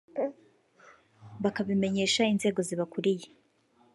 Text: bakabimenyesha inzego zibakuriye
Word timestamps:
bakabimenyesha 1.43 2.21
inzego 2.33 2.59
zibakuriye 2.67 3.27